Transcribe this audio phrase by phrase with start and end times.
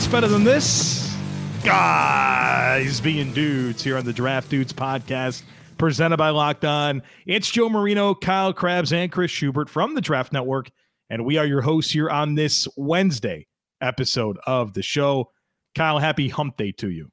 [0.00, 1.14] What's better than this?
[1.62, 5.42] Guys being dudes here on the Draft Dudes podcast,
[5.76, 7.02] presented by Locked On.
[7.26, 10.70] It's Joe Marino, Kyle Crabbs, and Chris Schubert from the Draft Network,
[11.10, 13.46] and we are your hosts here on this Wednesday
[13.82, 15.32] episode of the show.
[15.74, 17.10] Kyle, happy hump day to you.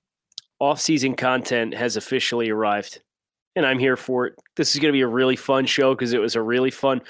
[0.61, 3.01] Off-season content has officially arrived,
[3.57, 4.35] and I'm here for it.
[4.55, 7.01] This is going to be a really fun show because it was a really fun.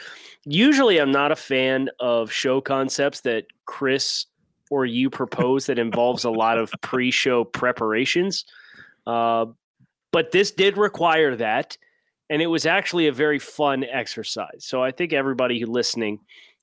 [0.44, 4.26] Usually, I'm not a fan of show concepts that Chris
[4.70, 8.46] or you propose that involves a lot of pre-show preparations.
[9.06, 9.46] Uh,
[10.12, 11.78] but this did require that,
[12.30, 14.66] and it was actually a very fun exercise.
[14.66, 16.20] So I think everybody listening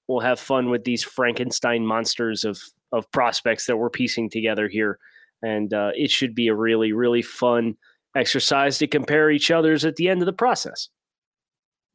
[0.08, 2.60] will have fun with these Frankenstein monsters of
[2.92, 4.98] of prospects that we're piecing together here,
[5.42, 7.76] and uh, it should be a really really fun
[8.16, 10.88] exercise to compare each other's at the end of the process.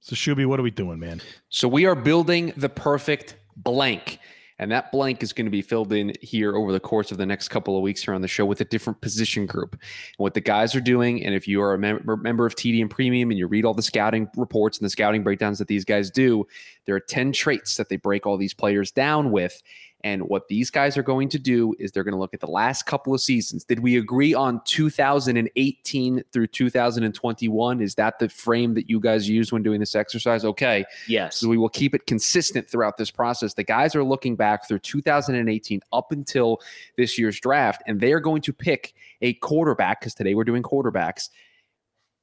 [0.01, 1.21] So Shuby, what are we doing, man?
[1.49, 4.19] So we are building the perfect blank.
[4.59, 7.25] And that blank is going to be filled in here over the course of the
[7.25, 9.73] next couple of weeks here on the show with a different position group.
[9.73, 9.81] And
[10.17, 13.31] what the guys are doing, and if you are a member, member of TDN Premium
[13.31, 16.45] and you read all the scouting reports and the scouting breakdowns that these guys do,
[16.85, 19.63] there are 10 traits that they break all these players down with.
[20.03, 22.47] And what these guys are going to do is they're going to look at the
[22.47, 23.65] last couple of seasons.
[23.65, 27.81] Did we agree on 2018 through 2021?
[27.81, 30.45] Is that the frame that you guys use when doing this exercise?
[30.45, 30.85] Okay.
[31.07, 31.37] Yes.
[31.37, 33.53] So we will keep it consistent throughout this process.
[33.53, 36.61] The guys are looking back through 2018 up until
[36.95, 40.63] this year's draft, and they are going to pick a quarterback because today we're doing
[40.63, 41.29] quarterbacks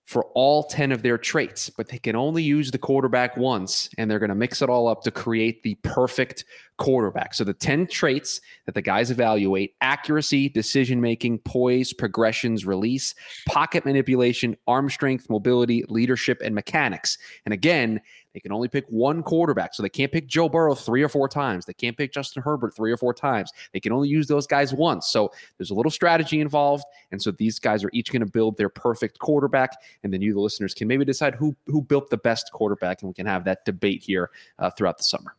[0.06, 4.08] for all 10 of their traits, but they can only use the quarterback once and
[4.08, 6.44] they're going to mix it all up to create the perfect
[6.76, 7.34] quarterback.
[7.34, 13.14] So the 10 traits that the guys evaluate accuracy, decision making, poise, progressions, release,
[13.46, 17.18] pocket manipulation, arm strength, mobility, leadership, and mechanics.
[17.44, 18.00] And again,
[18.36, 19.72] they can only pick one quarterback.
[19.72, 21.64] So they can't pick Joe Burrow three or four times.
[21.64, 23.50] They can't pick Justin Herbert three or four times.
[23.72, 25.06] They can only use those guys once.
[25.06, 26.84] So there's a little strategy involved.
[27.12, 29.70] And so these guys are each going to build their perfect quarterback.
[30.02, 33.00] And then you, the listeners, can maybe decide who, who built the best quarterback.
[33.00, 35.34] And we can have that debate here uh, throughout the summer.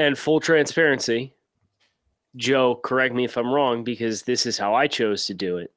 [0.00, 1.34] And full transparency,
[2.34, 5.74] Joe, correct me if I'm wrong, because this is how I chose to do it.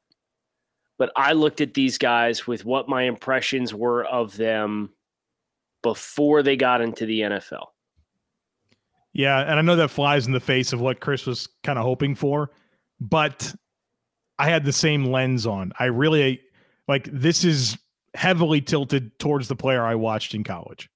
[0.97, 4.91] But I looked at these guys with what my impressions were of them
[5.81, 7.65] before they got into the NFL.
[9.11, 11.83] Yeah, and I know that flies in the face of what Chris was kind of
[11.83, 12.51] hoping for,
[13.01, 13.53] but
[14.39, 15.73] I had the same lens on.
[15.79, 16.39] I really
[16.87, 17.77] like this is
[18.13, 20.89] heavily tilted towards the player I watched in college.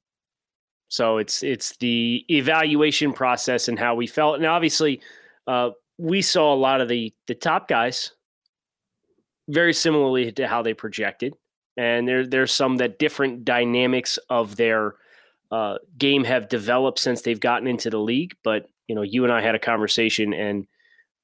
[0.90, 5.02] So it's it's the evaluation process and how we felt, and obviously,
[5.46, 8.12] uh, we saw a lot of the the top guys
[9.50, 11.34] very similarly to how they projected
[11.78, 14.96] and there there's some that different dynamics of their
[15.52, 18.36] uh, game have developed since they've gotten into the league.
[18.44, 20.66] But you know, you and I had a conversation, and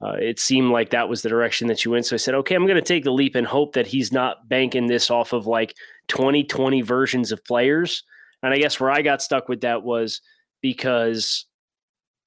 [0.02, 2.06] uh, it seemed like that was the direction that you went.
[2.06, 4.48] So I said, okay, I'm going to take the leap and hope that he's not
[4.48, 5.76] banking this off of like
[6.08, 8.04] 2020 versions of players.
[8.44, 10.22] And I guess where I got stuck with that was
[10.62, 11.46] because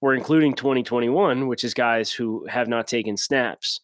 [0.00, 3.80] we're including 2021, which is guys who have not taken snaps.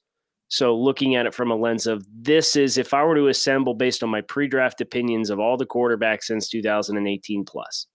[0.48, 3.72] So looking at it from a lens of this is if I were to assemble
[3.74, 7.86] based on my pre-draft opinions of all the quarterbacks since 2018 plus,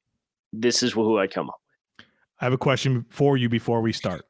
[0.53, 1.59] this is who I'd come up
[1.97, 2.05] with.
[2.39, 4.25] I have a question for you before we start.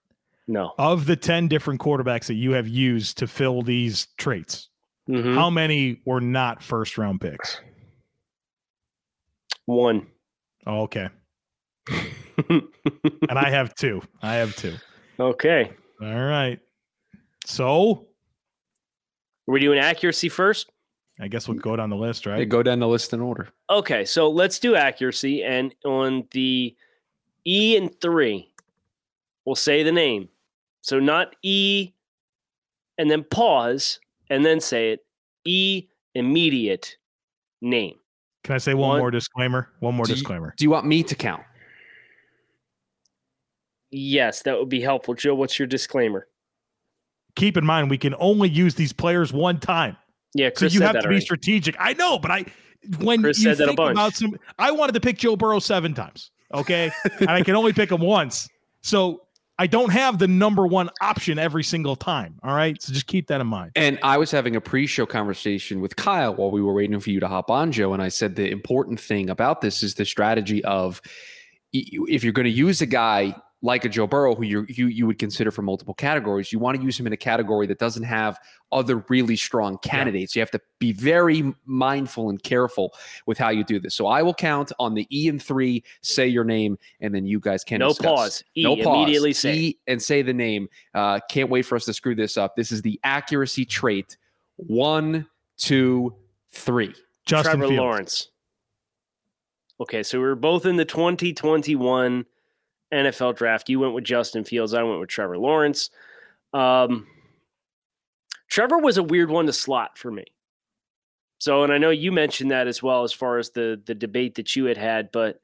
[0.47, 0.73] No.
[0.77, 4.69] Of the 10 different quarterbacks that you have used to fill these traits,
[5.09, 5.35] Mhm.
[5.35, 7.61] how many were not first round picks?
[9.67, 10.07] One.
[10.65, 11.09] Oh, okay.
[12.49, 14.01] And I have two.
[14.21, 14.75] I have two.
[15.19, 15.71] okay.
[16.01, 16.59] All right.
[17.45, 18.07] So
[19.47, 20.71] we're we doing accuracy first?
[21.19, 22.47] I guess we'll go down the list, They right?
[22.49, 23.49] go down the list in order.
[23.71, 25.43] Okay, so let's do accuracy.
[25.43, 26.75] And on the
[27.45, 28.53] E and three,
[29.45, 30.29] we'll say the name.
[30.81, 31.93] So not E
[32.99, 33.99] and then pause
[34.29, 35.05] and then say it.
[35.43, 36.97] E immediate
[37.61, 37.95] name.
[38.47, 39.67] Can I say one, One- more disclaimer?
[39.81, 40.53] One more Do you- disclaimer.
[40.57, 41.43] Do you want me to count?
[43.91, 45.13] Yes, that would be helpful.
[45.15, 46.27] Joe, what's your disclaimer?
[47.35, 49.97] Keep in mind, we can only use these players one time.
[50.33, 51.75] Yeah, So you said have that to be strategic.
[51.77, 52.45] I know, but I
[52.99, 53.91] when Chris you said that a think bunch.
[53.91, 56.31] about some I wanted to pick Joe Burrow seven times.
[56.53, 56.89] Okay.
[57.19, 58.47] and I can only pick him once.
[58.81, 59.23] So
[59.59, 62.39] I don't have the number one option every single time.
[62.43, 62.79] All right.
[62.81, 63.71] So just keep that in mind.
[63.75, 67.19] And I was having a pre-show conversation with Kyle while we were waiting for you
[67.19, 67.93] to hop on, Joe.
[67.93, 71.01] And I said the important thing about this is the strategy of
[71.73, 75.07] if you're going to use a guy like a Joe Burrow, who you you you
[75.07, 78.03] would consider for multiple categories, you want to use him in a category that doesn't
[78.03, 78.39] have
[78.71, 80.35] other really strong candidates.
[80.35, 80.39] Yeah.
[80.39, 82.93] You have to be very mindful and careful
[83.25, 83.95] with how you do this.
[83.95, 85.83] So I will count on the E and three.
[86.01, 88.05] Say your name, and then you guys can no discuss.
[88.05, 88.43] pause.
[88.55, 88.85] E, no pause.
[88.85, 89.55] immediately say.
[89.55, 90.69] E and say the name.
[90.93, 92.55] Uh, can't wait for us to screw this up.
[92.55, 94.17] This is the accuracy trait.
[94.57, 95.27] One,
[95.57, 96.15] two,
[96.51, 96.93] three.
[97.25, 97.79] Justin Trevor Fields.
[97.79, 98.29] Lawrence.
[99.79, 102.25] Okay, so we're both in the 2021
[102.93, 103.69] NFL draft.
[103.69, 104.73] You went with Justin Fields.
[104.73, 105.89] I went with Trevor Lawrence.
[106.53, 107.07] Um,
[108.49, 110.25] Trevor was a weird one to slot for me.
[111.39, 114.35] So, and I know you mentioned that as well as far as the the debate
[114.35, 115.39] that you had had, but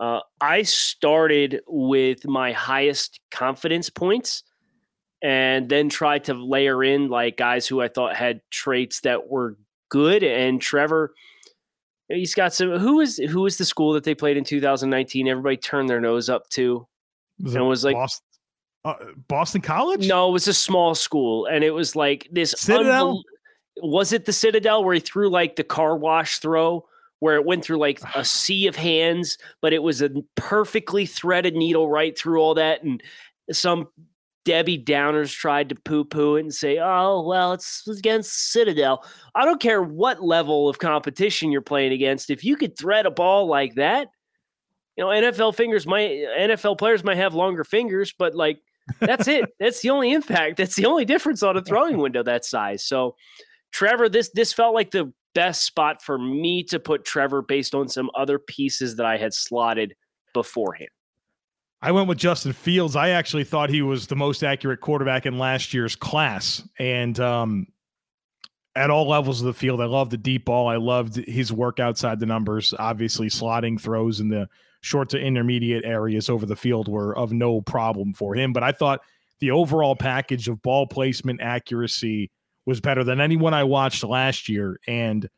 [0.00, 4.44] uh, I started with my highest confidence points,
[5.22, 9.58] and then tried to layer in like guys who I thought had traits that were
[9.90, 10.22] good.
[10.22, 11.12] And Trevor,
[12.08, 12.78] he's got some.
[12.78, 15.28] Who is who is the school that they played in 2019?
[15.28, 16.86] Everybody turned their nose up to.
[17.40, 18.24] Was And it was like- Boston,
[18.84, 18.94] uh,
[19.28, 20.06] Boston College?
[20.08, 22.52] No, it was a small school, and it was like this.
[22.58, 23.18] Citadel?
[23.18, 23.22] unbel-
[23.80, 26.84] was it the Citadel where he threw like the car wash throw,
[27.20, 31.54] where it went through like a sea of hands, but it was a perfectly threaded
[31.54, 33.02] needle right through all that, and
[33.52, 33.88] some
[34.44, 39.04] Debbie Downers tried to poo poo it and say, "Oh, well, it's against Citadel."
[39.34, 42.30] I don't care what level of competition you're playing against.
[42.30, 44.08] If you could thread a ball like that,
[44.96, 48.58] you know, NFL fingers might NFL players might have longer fingers, but like
[49.00, 49.44] that's it.
[49.60, 50.56] That's the only impact.
[50.56, 52.84] That's the only difference on a throwing window that size.
[52.84, 53.16] So,
[53.72, 57.88] Trevor, this this felt like the best spot for me to put Trevor based on
[57.88, 59.94] some other pieces that I had slotted
[60.32, 60.88] beforehand.
[61.80, 62.96] I went with Justin Fields.
[62.96, 66.66] I actually thought he was the most accurate quarterback in last year's class.
[66.78, 67.68] And um,
[68.74, 70.68] at all levels of the field, I loved the deep ball.
[70.68, 72.74] I loved his work outside the numbers.
[72.78, 74.48] Obviously, slotting throws in the
[74.80, 78.52] short to intermediate areas over the field were of no problem for him.
[78.52, 79.00] But I thought
[79.38, 82.30] the overall package of ball placement accuracy
[82.66, 84.80] was better than anyone I watched last year.
[84.88, 85.28] And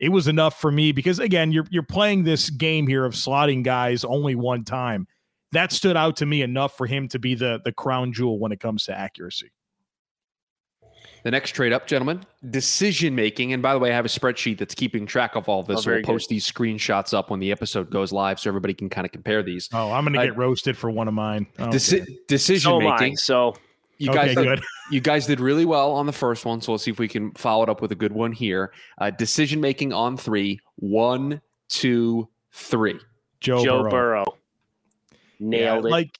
[0.00, 3.62] it was enough for me because again, you're you're playing this game here of slotting
[3.62, 5.06] guys only one time
[5.52, 8.52] that stood out to me enough for him to be the the crown jewel when
[8.52, 9.50] it comes to accuracy.
[11.24, 13.52] The next trade up, gentlemen, decision making.
[13.52, 15.78] And by the way, I have a spreadsheet that's keeping track of all this.
[15.78, 16.06] Oh, so we'll very good.
[16.12, 19.40] post these screenshots up when the episode goes live so everybody can kind of compare
[19.44, 19.68] these.
[19.72, 21.46] Oh, I'm going to I- get roasted for one of mine.
[21.60, 22.98] Oh, Deci- So decision am I.
[22.98, 23.18] making.
[23.18, 23.54] So
[23.98, 24.62] You okay, guys did, good.
[24.90, 26.60] you guys did really well on the first one.
[26.60, 28.72] So let's see if we can follow it up with a good one here.
[28.98, 30.58] Uh, decision making on three.
[30.76, 32.98] One, two, three.
[33.40, 33.90] Joe, Joe Burrow.
[33.90, 34.24] Burrow,
[35.42, 35.90] nailed Yeah, it.
[35.90, 36.18] Like,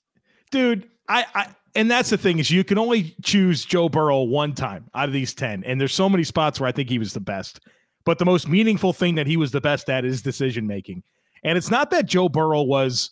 [0.50, 4.54] dude, I, I and that's the thing is you can only choose Joe Burrow one
[4.54, 5.64] time out of these 10.
[5.64, 7.60] And there's so many spots where I think he was the best.
[8.04, 11.02] But the most meaningful thing that he was the best at is decision making.
[11.44, 13.10] And it's not that Joe Burrow was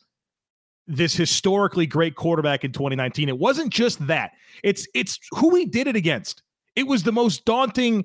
[0.87, 3.29] this historically great quarterback in 2019.
[3.29, 4.33] It wasn't just that.
[4.62, 6.43] It's it's who he did it against.
[6.77, 8.05] It was the most daunting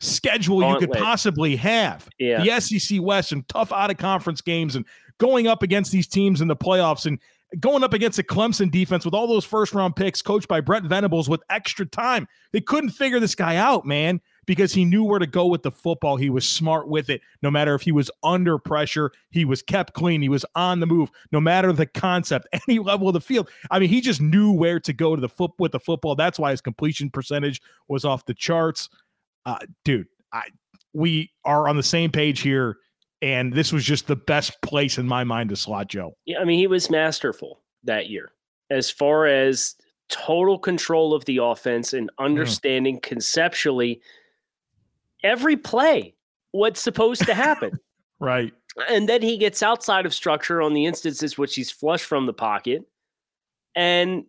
[0.00, 4.76] schedule you could possibly have yeah, the SEC West and tough out of conference games
[4.76, 4.84] and
[5.18, 7.18] going up against these teams in the playoffs and
[7.60, 10.86] going up against a Clemson defense with all those first round picks coached by Brent
[10.86, 12.28] Venables with extra time.
[12.52, 15.70] They couldn't figure this guy out, man, because he knew where to go with the
[15.70, 16.16] football.
[16.16, 17.22] He was smart with it.
[17.42, 20.20] No matter if he was under pressure, he was kept clean.
[20.20, 23.48] He was on the move, no matter the concept, any level of the field.
[23.70, 26.14] I mean, he just knew where to go to the foot with the football.
[26.14, 28.90] That's why his completion percentage was off the charts.
[29.46, 30.48] Uh, dude, I
[30.92, 32.76] we are on the same page here,
[33.20, 36.16] and this was just the best place in my mind to slot Joe.
[36.24, 36.38] yeah.
[36.38, 38.32] I mean, he was masterful that year
[38.70, 39.74] as far as
[40.08, 42.24] total control of the offense and mm-hmm.
[42.24, 44.00] understanding conceptually
[45.22, 46.14] every play
[46.52, 47.72] what's supposed to happen.
[48.20, 48.52] Right.
[48.90, 52.32] and then he gets outside of structure on the instances which he's flush from the
[52.32, 52.82] pocket
[53.76, 54.24] and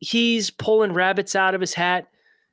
[0.00, 2.08] he's pulling rabbits out of his hat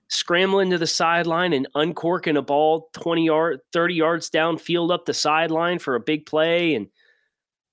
[0.09, 5.13] scrambling to the sideline and uncorking a ball 20 yard 30 yards downfield up the
[5.13, 6.87] sideline for a big play and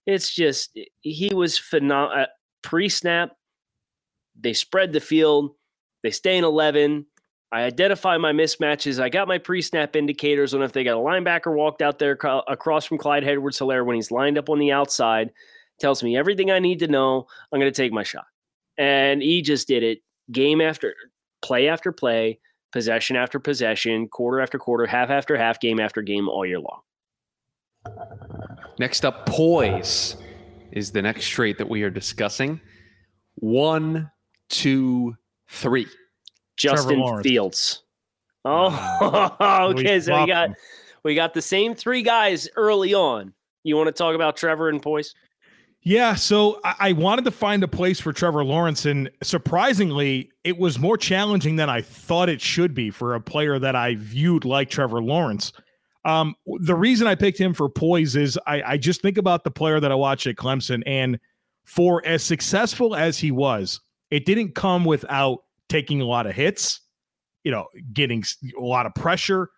[0.07, 2.27] it's just eh, he was phenomenal uh,
[2.63, 3.33] pre-snap
[4.41, 5.51] they spread the field
[6.03, 7.05] they stay in 11
[7.53, 8.99] I identify my mismatches.
[8.99, 12.87] I got my pre-snap indicators on if they got a linebacker walked out there across
[12.87, 15.31] from Clyde Edwards Helaire when he's lined up on the outside,
[15.79, 17.27] tells me everything I need to know.
[17.53, 18.25] I'm going to take my shot.
[18.79, 19.99] And he just did it
[20.31, 20.95] game after
[21.43, 22.39] play after play,
[22.73, 26.81] possession after possession, quarter after quarter, half after half, game after game all year long.
[28.79, 30.17] Next up, poise
[30.71, 32.61] is the next trait that we are discussing.
[33.37, 34.11] One,
[34.49, 35.17] two,
[35.49, 35.87] three.
[36.57, 37.83] Justin Fields.
[38.45, 39.37] Oh,
[39.71, 40.01] okay.
[40.01, 40.51] So we got
[41.05, 43.33] we got the same three guys early on.
[43.65, 45.15] You want to talk about Trevor and Poise?
[45.85, 50.57] Yeah, so I, I wanted to find a place for Trevor Lawrence, and surprisingly, it
[50.57, 54.45] was more challenging than I thought it should be for a player that I viewed
[54.45, 55.53] like Trevor Lawrence.
[56.05, 59.51] Um, the reason I picked him for poise is I, I just think about the
[59.51, 61.19] player that I watched at Clemson, and
[61.65, 66.81] for as successful as he was, it didn't come without taking a lot of hits,
[67.43, 68.23] you know, getting
[68.57, 69.49] a lot of pressure,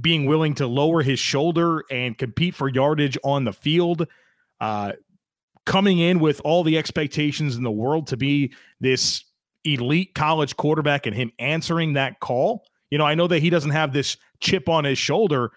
[0.00, 4.06] being willing to lower his shoulder and compete for yardage on the field.
[4.60, 4.92] Uh,
[5.66, 9.24] coming in with all the expectations in the world to be this
[9.64, 12.64] elite college quarterback and him answering that call.
[12.90, 15.52] You know, I know that he doesn't have this chip on his shoulder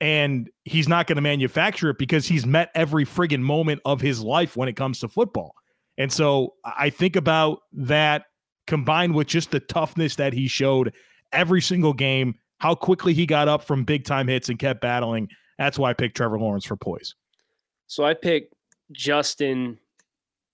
[0.00, 4.20] and he's not going to manufacture it because he's met every friggin' moment of his
[4.20, 5.54] life when it comes to football.
[5.96, 8.24] And so I think about that
[8.66, 10.92] combined with just the toughness that he showed
[11.32, 15.28] every single game, how quickly he got up from big time hits and kept battling.
[15.58, 17.14] That's why I picked Trevor Lawrence for poise.
[17.86, 18.54] So I picked
[18.92, 19.78] Justin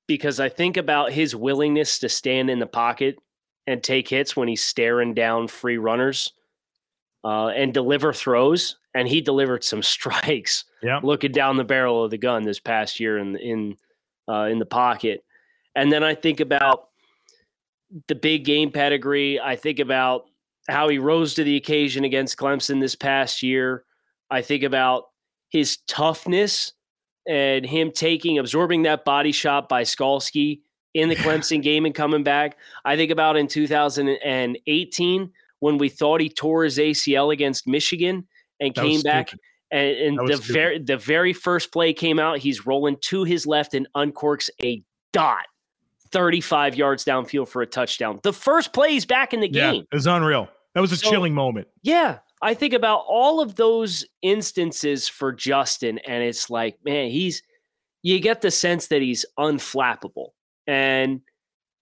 [0.07, 3.19] because I think about his willingness to stand in the pocket
[3.67, 6.33] and take hits when he's staring down free runners
[7.25, 8.77] uh, and deliver throws.
[8.95, 10.65] And he delivered some strikes.
[10.83, 13.77] Yeah, looking down the barrel of the gun this past year in in
[14.29, 15.25] uh, in the pocket.
[15.75, 16.89] And then I think about
[18.09, 19.41] the big game pedigree.
[19.41, 20.27] I think about
[20.69, 23.85] how he rose to the occasion against Clemson this past year.
[24.31, 25.05] I think about
[25.51, 26.73] his toughness
[27.29, 30.61] and him taking absorbing that body shot by Skalski
[30.95, 32.57] in the Clemson game and coming back.
[32.85, 38.27] I think about in 2018 when we thought he tore his ACL against Michigan
[38.59, 39.29] and that came back.
[39.29, 39.45] Stupid.
[39.71, 40.53] And, and the stupid.
[40.53, 44.83] very the very first play came out, he's rolling to his left and uncorks a
[45.13, 45.45] dot
[46.11, 48.19] 35 yards downfield for a touchdown.
[48.23, 49.75] The first play he's back in the game.
[49.75, 50.49] Yeah, it was unreal.
[50.75, 51.69] That was a so, chilling moment.
[51.83, 52.21] Yeah.
[52.41, 57.43] I think about all of those instances for Justin, and it's like, man, he's
[58.03, 60.29] you get the sense that he's unflappable
[60.67, 61.21] and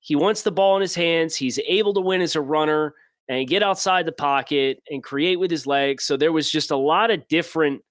[0.00, 1.36] he wants the ball in his hands.
[1.36, 2.94] He's able to win as a runner
[3.28, 6.04] and get outside the pocket and create with his legs.
[6.04, 7.82] So there was just a lot of different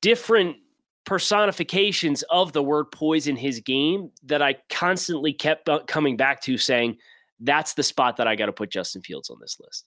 [0.00, 0.56] different
[1.04, 6.40] personifications of the word poise in his game that I constantly kept uh, coming back
[6.42, 6.98] to saying
[7.40, 9.86] that's the spot that I got to put Justin Fields on this list.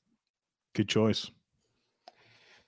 [0.75, 1.31] Good choice.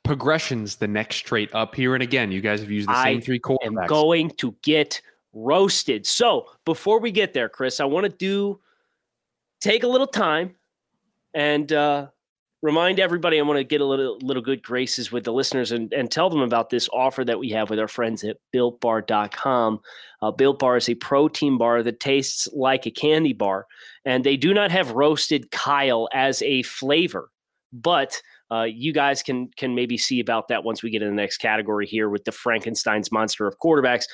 [0.03, 1.93] Progression's the next trait up here.
[1.93, 3.81] And again, you guys have used the same three quarterbacks.
[3.81, 5.01] I'm going to get
[5.33, 6.07] roasted.
[6.07, 8.61] So before we get there, Chris, I want to do
[9.59, 10.55] take a little time
[11.33, 12.07] and uh,
[12.61, 13.37] remind everybody.
[13.37, 16.29] I want to get a little little good graces with the listeners and, and tell
[16.29, 19.81] them about this offer that we have with our friends at BuiltBar.com.
[20.21, 23.67] Uh, Built Bar is a protein bar that tastes like a candy bar,
[24.05, 27.29] and they do not have roasted Kyle as a flavor
[27.73, 28.19] but
[28.51, 31.37] uh, you guys can can maybe see about that once we get in the next
[31.37, 34.05] category here with the Frankenstein's monster of quarterbacks.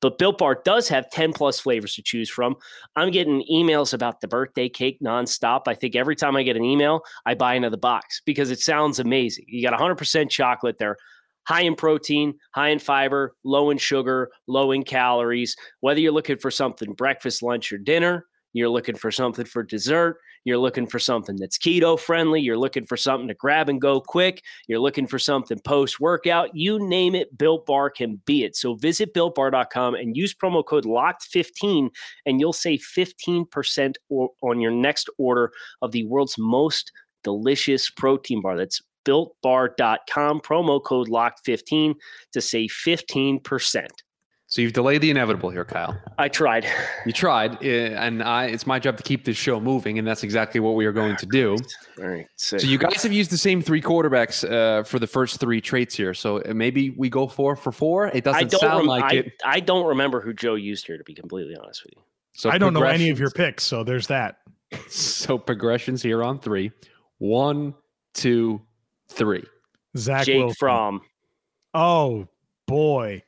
[0.00, 2.56] But Built Bar does have 10 plus flavors to choose from.
[2.94, 5.62] I'm getting emails about the birthday cake nonstop.
[5.66, 8.98] I think every time I get an email, I buy another box because it sounds
[8.98, 9.46] amazing.
[9.48, 10.98] You got 100% chocolate there,
[11.46, 15.56] high in protein, high in fiber, low in sugar, low in calories.
[15.80, 20.18] Whether you're looking for something breakfast, lunch, or dinner, you're looking for something for dessert,
[20.44, 22.40] you're looking for something that's keto friendly.
[22.40, 24.42] You're looking for something to grab and go quick.
[24.68, 26.50] You're looking for something post workout.
[26.54, 28.56] You name it, Built Bar can be it.
[28.56, 31.88] So visit builtbar.com and use promo code LOCKED15
[32.26, 33.94] and you'll save 15%
[34.42, 35.50] on your next order
[35.82, 38.56] of the world's most delicious protein bar.
[38.56, 41.94] That's builtbar.com, promo code LOCKED15
[42.32, 43.86] to save 15%.
[44.54, 46.00] So you've delayed the inevitable here, Kyle.
[46.16, 46.64] I tried.
[47.04, 50.22] You tried, eh, and I, it's my job to keep this show moving, and that's
[50.22, 51.56] exactly what we are going to do.
[51.98, 52.28] All right.
[52.36, 55.96] So you guys have used the same three quarterbacks uh, for the first three traits
[55.96, 56.14] here.
[56.14, 58.06] So uh, maybe we go four for four.
[58.06, 59.32] It doesn't sound rem- like I, it.
[59.44, 62.02] I don't remember who Joe used here, to be completely honest with you.
[62.34, 64.36] So I don't know any of your picks, so there's that.
[64.88, 66.70] So progressions here on three.
[67.18, 67.74] One,
[68.12, 68.62] two,
[69.08, 69.42] three.
[69.96, 70.54] Zach Jake Wilson.
[70.60, 71.00] Fromm.
[71.74, 72.28] Oh
[72.68, 73.24] boy.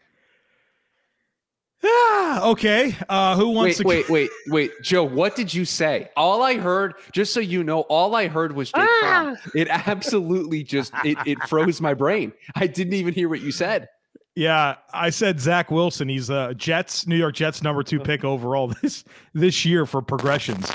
[1.84, 2.96] Ah, okay.
[3.08, 4.12] Uh, who wants wait, to?
[4.12, 5.04] Wait, wait, wait, Joe.
[5.04, 6.08] What did you say?
[6.16, 9.36] All I heard, just so you know, all I heard was Jake ah!
[9.54, 12.32] It absolutely just it, it froze my brain.
[12.54, 13.88] I didn't even hear what you said.
[14.34, 16.08] Yeah, I said Zach Wilson.
[16.08, 19.04] He's a Jets, New York Jets number two pick overall this
[19.34, 20.70] this year for progressions.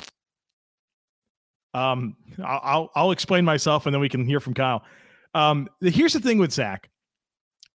[1.73, 4.83] Um, I'll I'll explain myself and then we can hear from Kyle.
[5.33, 6.89] Um, here's the thing with Zach.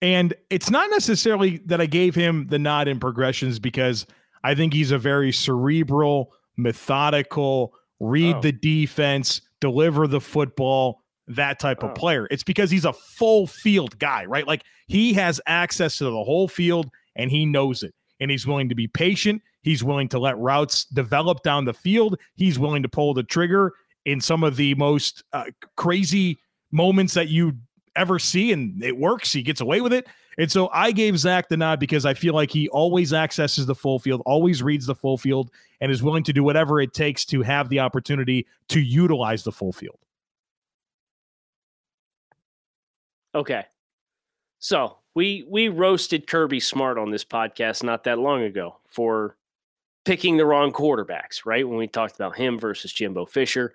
[0.03, 4.05] And it's not necessarily that I gave him the nod in progressions because
[4.43, 8.41] I think he's a very cerebral, methodical, read oh.
[8.41, 11.87] the defense, deliver the football, that type oh.
[11.87, 12.27] of player.
[12.31, 14.45] It's because he's a full field guy, right?
[14.45, 17.93] Like he has access to the whole field and he knows it.
[18.19, 19.41] and he's willing to be patient.
[19.61, 22.19] He's willing to let routes develop down the field.
[22.35, 23.71] He's willing to pull the trigger
[24.03, 25.45] in some of the most uh,
[25.77, 26.39] crazy
[26.71, 27.53] moments that you
[27.95, 29.31] ever see, and it works.
[29.31, 30.07] He gets away with it.
[30.37, 33.75] And so I gave Zach the nod because I feel like he always accesses the
[33.75, 37.23] full field, always reads the full field, and is willing to do whatever it takes
[37.25, 39.99] to have the opportunity to utilize the full field.
[43.35, 43.65] Okay.
[44.59, 49.37] So we we roasted Kirby Smart on this podcast not that long ago for
[50.05, 51.67] picking the wrong quarterbacks, right?
[51.67, 53.73] When we talked about him versus Jimbo Fisher.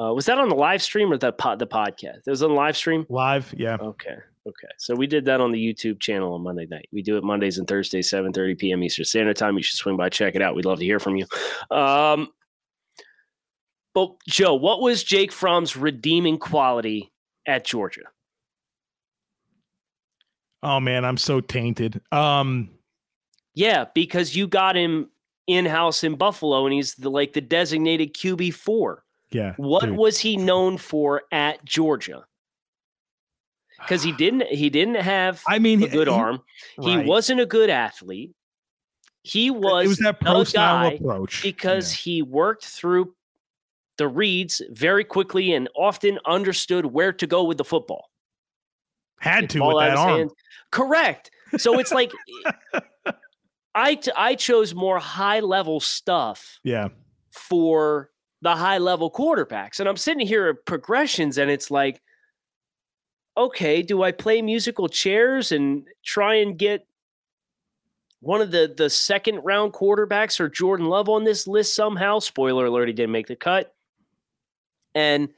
[0.00, 2.20] Uh, was that on the live stream or the pod, the podcast?
[2.26, 3.04] It was on the live stream.
[3.10, 3.76] Live, yeah.
[3.80, 4.16] Okay,
[4.46, 4.68] okay.
[4.78, 6.88] So we did that on the YouTube channel on Monday night.
[6.90, 8.82] We do it Mondays and Thursdays, seven thirty p.m.
[8.82, 9.56] Eastern Standard Time.
[9.56, 10.54] You should swing by, check it out.
[10.54, 11.26] We'd love to hear from you.
[11.70, 12.28] Um,
[13.92, 17.12] but Joe, what was Jake Fromm's redeeming quality
[17.46, 18.04] at Georgia?
[20.62, 22.00] Oh man, I'm so tainted.
[22.10, 22.70] Um,
[23.54, 25.10] yeah, because you got him
[25.46, 29.04] in house in Buffalo, and he's the like the designated QB four.
[29.30, 29.54] Yeah.
[29.56, 29.96] What dude.
[29.96, 32.24] was he known for at Georgia?
[33.78, 36.40] Because he didn't he didn't have I mean a good he, arm.
[36.78, 37.02] Right.
[37.02, 38.32] He wasn't a good athlete.
[39.22, 42.12] He was, it was that pro style approach because yeah.
[42.12, 43.14] he worked through
[43.98, 48.08] the reads very quickly and often understood where to go with the football.
[49.20, 50.18] Had to with that arm.
[50.18, 50.30] Hand.
[50.72, 51.30] Correct.
[51.58, 52.10] So it's like
[53.74, 56.58] I t- I chose more high level stuff.
[56.64, 56.88] Yeah.
[57.30, 58.10] For
[58.42, 59.80] the high level quarterbacks.
[59.80, 62.00] And I'm sitting here at progressions and it's like,
[63.36, 66.86] okay, do I play musical chairs and try and get
[68.20, 72.18] one of the the second round quarterbacks or Jordan Love on this list somehow?
[72.18, 73.74] Spoiler alert, he didn't make the cut.
[74.94, 75.28] And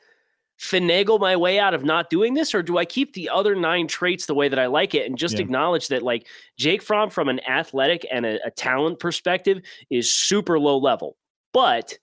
[0.58, 3.88] finagle my way out of not doing this, or do I keep the other nine
[3.88, 5.42] traits the way that I like it and just yeah.
[5.42, 10.58] acknowledge that like Jake Fromm from an athletic and a, a talent perspective is super
[10.60, 11.16] low level,
[11.52, 11.98] but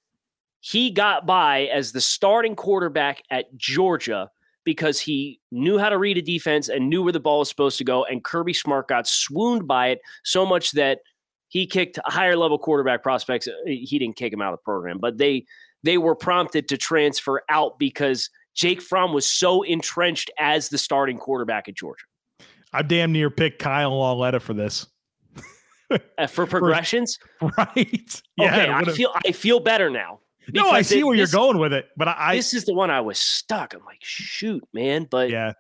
[0.62, 4.30] he got by as the starting quarterback at Georgia
[4.66, 7.78] because he knew how to read a defense and knew where the ball was supposed
[7.78, 8.04] to go.
[8.04, 11.00] And Kirby Smart got swooned by it so much that
[11.48, 13.48] he kicked higher level quarterback prospects.
[13.48, 15.45] Uh, he didn't kick him out of the program, but they
[15.84, 21.17] they were prompted to transfer out because Jake Fromm was so entrenched as the starting
[21.17, 22.04] quarterback at Georgia.
[22.74, 24.86] I damn near picked Kyle Lauletta for this.
[26.17, 27.17] uh, for progressions,
[27.58, 28.22] right?
[28.38, 30.19] Yeah, okay, I feel I feel better now
[30.54, 32.74] no, I see it, where this, you're going with it, but I, this is the
[32.74, 33.74] one I was stuck.
[33.74, 35.08] I'm like, shoot, man.
[35.10, 35.54] But yeah,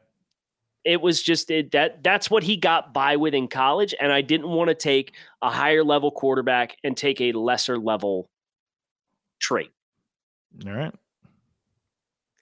[0.85, 4.21] it was just it, that that's what he got by with in college, and I
[4.21, 8.29] didn't want to take a higher level quarterback and take a lesser level
[9.39, 9.71] trait.
[10.65, 10.93] All right.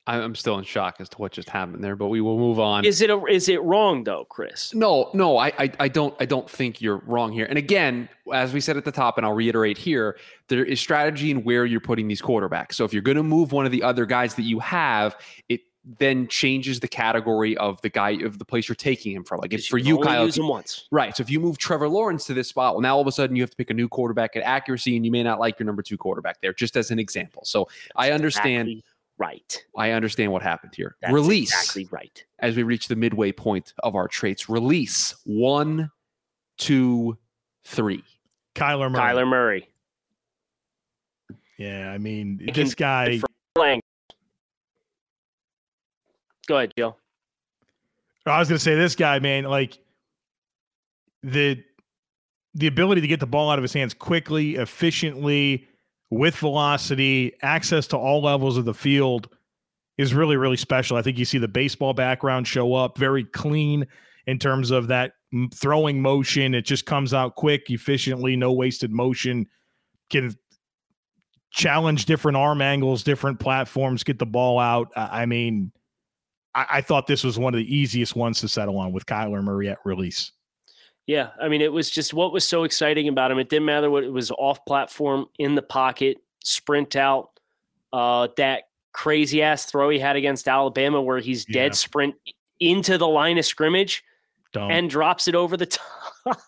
[0.08, 2.86] I'm still in shock as to what just happened there, but we will move on.
[2.86, 4.74] Is it a, is it wrong though, Chris?
[4.74, 7.46] No, no, I, I, I don't I don't think you're wrong here.
[7.46, 10.17] And again, as we said at the top, and I'll reiterate here,
[10.48, 12.74] there is strategy in where you're putting these quarterbacks.
[12.74, 15.17] So if you're going to move one of the other guys that you have,
[15.50, 15.62] it
[16.00, 19.39] then changes the category of the guy of the place you're taking him from.
[19.39, 21.15] Like if for you, Kyle, use him once, right?
[21.15, 23.36] So if you move Trevor Lawrence to this spot, well, now all of a sudden
[23.36, 25.65] you have to pick a new quarterback at accuracy, and you may not like your
[25.65, 26.54] number two quarterback there.
[26.54, 28.70] Just as an example, so That's I understand.
[28.70, 28.84] Exactly
[29.17, 29.65] right.
[29.75, 30.95] I understand what happened here.
[31.01, 32.23] That's release exactly right.
[32.39, 35.91] As we reach the midway point of our traits, release one,
[36.58, 37.17] two,
[37.63, 38.03] three.
[38.56, 39.01] Kyler Murray.
[39.01, 39.69] Kyler Murray.
[41.58, 43.19] Yeah, I mean, I this guy.
[46.47, 46.95] Go ahead, Joe.
[48.25, 49.77] I was going to say this guy, man, like
[51.23, 51.63] the
[52.53, 55.67] the ability to get the ball out of his hands quickly, efficiently,
[56.10, 59.30] with velocity, access to all levels of the field
[59.98, 60.98] is really, really special.
[60.98, 63.86] I think you see the baseball background show up very clean
[64.26, 65.13] in terms of that
[65.54, 66.54] throwing motion.
[66.54, 69.48] It just comes out quick, efficiently, no wasted motion.
[70.10, 70.36] Can
[71.52, 74.91] challenge different arm angles, different platforms, get the ball out.
[74.96, 75.72] I mean,
[76.54, 79.43] I, I thought this was one of the easiest ones to settle on with Kyler
[79.43, 80.32] Murray at release.
[81.08, 83.39] Yeah, I mean, it was just what was so exciting about him.
[83.39, 87.30] It didn't matter what it was off platform, in the pocket, sprint out.
[87.93, 92.15] Uh, that crazy ass throw he had against Alabama, where he's dead sprint
[92.60, 94.04] into the line of scrimmage
[94.52, 94.70] Dumb.
[94.70, 95.65] and drops it over the
[96.28, 96.41] top.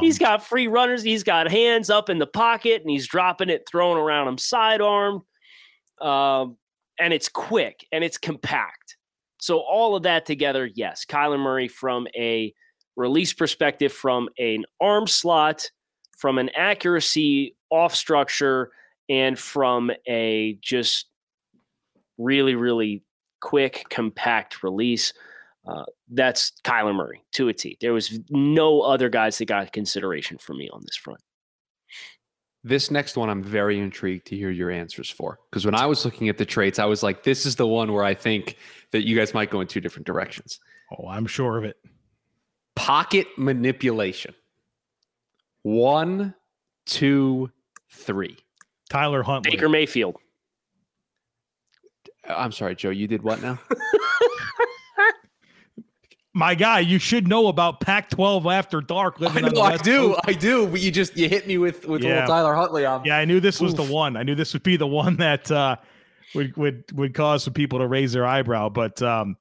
[0.00, 1.02] he's got free runners.
[1.02, 5.22] He's got hands up in the pocket, and he's dropping it, throwing around him sidearm.
[6.02, 6.58] Um,
[6.98, 8.96] and it's quick and it's compact.
[9.38, 12.54] So all of that together, yes, Kyler Murray from a
[12.96, 15.70] release perspective from an arm slot,
[16.18, 18.70] from an accuracy off structure,
[19.08, 21.06] and from a just
[22.18, 23.02] really, really
[23.40, 25.12] quick, compact release.
[25.66, 27.76] Uh, that's Kyler Murray to a T.
[27.80, 31.20] There was no other guys that got consideration for me on this front.
[32.62, 35.38] This next one, I'm very intrigued to hear your answers for.
[35.50, 37.92] Because when I was looking at the traits, I was like, this is the one
[37.92, 38.56] where I think
[38.92, 40.60] that you guys might go in two different directions.
[40.92, 41.76] Oh, I'm sure of it.
[42.80, 44.34] Pocket manipulation.
[45.62, 46.34] One,
[46.86, 47.50] two,
[47.90, 48.36] three.
[48.88, 49.52] Tyler Huntley.
[49.52, 50.16] Baker Mayfield.
[52.28, 52.90] I'm sorry, Joe.
[52.90, 53.58] You did what now?
[56.32, 59.16] My guy, you should know about Pac-12 after dark.
[59.18, 60.20] I Living on the know, I West do, Coast.
[60.26, 60.66] I do.
[60.68, 62.10] But you just you hit me with with Yeah.
[62.20, 62.86] little Tyler Huntley.
[62.86, 63.04] On.
[63.04, 64.16] Yeah, I knew this was the one.
[64.16, 65.76] I knew this would be the one that uh,
[66.36, 68.68] would would would cause some people to raise their eyebrow.
[68.68, 69.36] But um,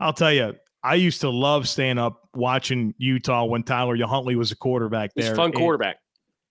[0.00, 4.50] I'll tell you, I used to love staying up watching Utah when Tyler Huntley was
[4.50, 5.96] a quarterback He's a fun It- quarterback.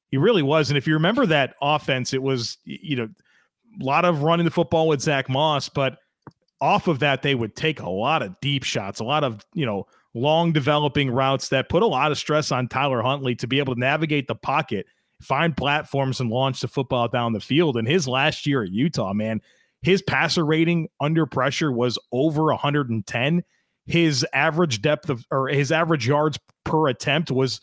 [0.09, 0.69] He really was.
[0.69, 3.09] And if you remember that offense, it was, you know,
[3.79, 5.97] a lot of running the football with Zach Moss, but
[6.59, 9.65] off of that, they would take a lot of deep shots, a lot of, you
[9.65, 13.59] know, long developing routes that put a lot of stress on Tyler Huntley to be
[13.59, 14.85] able to navigate the pocket,
[15.21, 17.77] find platforms, and launch the football down the field.
[17.77, 19.41] And his last year at Utah, man,
[19.81, 23.43] his passer rating under pressure was over 110.
[23.85, 27.61] His average depth of, or his average yards per attempt was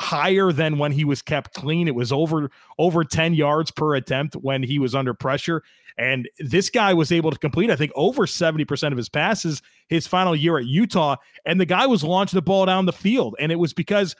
[0.00, 1.86] higher than when he was kept clean.
[1.86, 5.62] It was over over 10 yards per attempt when he was under pressure.
[5.98, 10.06] And this guy was able to complete, I think, over 70% of his passes his
[10.06, 11.16] final year at Utah.
[11.44, 13.36] And the guy was launching the ball down the field.
[13.38, 14.16] And it was because,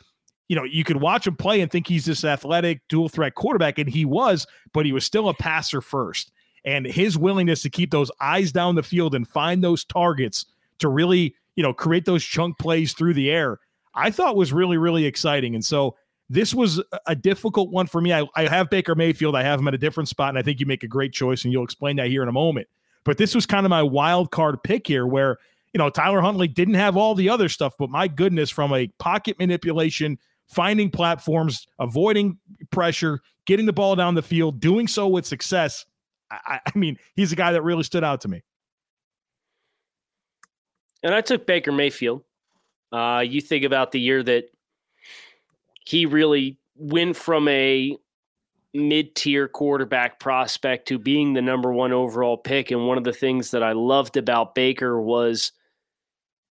[0.48, 3.78] you know, you could watch him play and think he's this athletic dual threat quarterback,
[3.78, 6.32] and he was, but he was still a passer first.
[6.64, 10.44] And his willingness to keep those eyes down the field and find those targets
[10.80, 13.58] to really, you know, create those chunk plays through the air,
[13.94, 15.54] I thought was really, really exciting.
[15.54, 15.96] And so
[16.28, 18.12] this was a- difficult one for me.
[18.12, 19.34] I, I have Baker Mayfield.
[19.34, 21.42] I have him at a different spot, and I think you make a great choice,
[21.44, 22.68] and you'll explain that here in a moment.
[23.04, 25.38] But this was kind of my wild card pick here, where
[25.74, 28.86] you know Tyler Huntley didn't have all the other stuff, but my goodness, from a
[28.98, 32.38] pocket manipulation, finding platforms, avoiding
[32.70, 35.84] pressure, getting the ball down the field, doing so with success.
[36.30, 38.42] I- I mean, he's a guy that really stood out to me.
[41.02, 42.22] And I took Baker Mayfield.
[42.92, 44.50] Uh, you think about the year that
[45.86, 47.96] he really went from a
[48.72, 52.70] mid-tier quarterback prospect to being the number one overall pick.
[52.70, 55.52] And one of the things that I loved about Baker was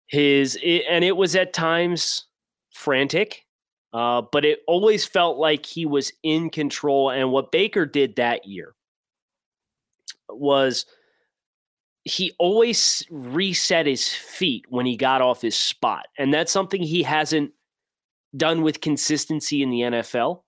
[0.06, 2.24] his, and it was at times
[2.72, 3.44] frantic,
[3.92, 7.11] uh, but it always felt like he was in control.
[7.11, 8.74] And what Baker did that year
[10.28, 10.87] was
[12.09, 16.07] he always reset his feet when he got off his spot.
[16.18, 17.53] And that's something he hasn't
[18.37, 20.42] done with consistency in the NFL.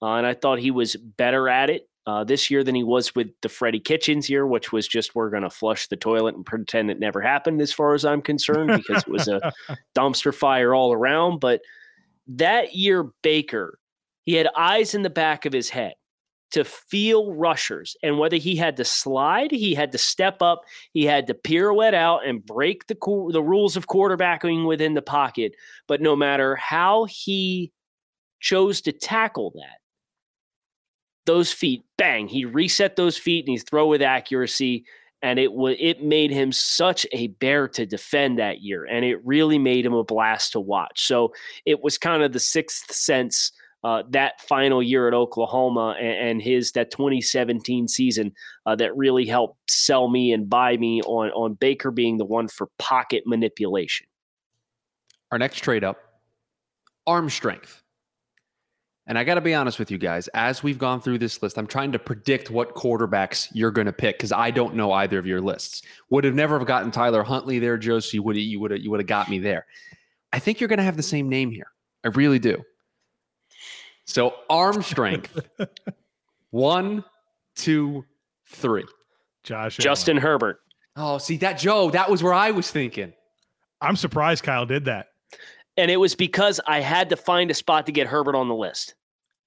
[0.00, 3.14] Uh, and I thought he was better at it uh, this year than he was
[3.14, 6.44] with the Freddie Kitchens year, which was just we're going to flush the toilet and
[6.44, 9.52] pretend it never happened, as far as I'm concerned, because it was a
[9.96, 11.40] dumpster fire all around.
[11.40, 11.62] But
[12.28, 13.78] that year, Baker,
[14.24, 15.94] he had eyes in the back of his head
[16.54, 17.96] to feel rushers.
[18.02, 20.62] And whether he had to slide, he had to step up,
[20.92, 22.96] he had to pirouette out and break the,
[23.32, 25.54] the rules of quarterbacking within the pocket.
[25.86, 27.72] But no matter how he
[28.40, 29.78] chose to tackle that,
[31.26, 34.84] those feet, bang, he reset those feet and he throw with accuracy.
[35.22, 38.84] And it it made him such a bear to defend that year.
[38.84, 41.06] And it really made him a blast to watch.
[41.06, 41.32] So
[41.64, 43.50] it was kind of the sixth sense
[43.84, 48.32] uh, that final year at Oklahoma and, and his that 2017 season
[48.64, 52.48] uh, that really helped sell me and buy me on on Baker being the one
[52.48, 54.06] for pocket manipulation.
[55.30, 55.98] Our next trade up,
[57.06, 57.82] arm strength.
[59.06, 61.58] And I got to be honest with you guys, as we've gone through this list,
[61.58, 65.18] I'm trying to predict what quarterbacks you're going to pick because I don't know either
[65.18, 65.82] of your lists.
[66.08, 68.00] Would have never have gotten Tyler Huntley there, Joe.
[68.00, 69.66] So you would you would you would have got me there.
[70.32, 71.66] I think you're going to have the same name here.
[72.02, 72.64] I really do.
[74.06, 75.38] So arm strength.
[76.50, 77.04] One,
[77.56, 78.04] two,
[78.46, 78.84] three.
[79.42, 79.84] Josh, Allen.
[79.84, 80.60] Justin Herbert.
[80.96, 83.12] Oh, see that Joe, that was where I was thinking.
[83.80, 85.08] I'm surprised Kyle did that.
[85.76, 88.54] And it was because I had to find a spot to get Herbert on the
[88.54, 88.94] list.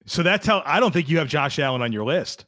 [0.06, 2.44] So that's how I don't think you have Josh Allen on your list.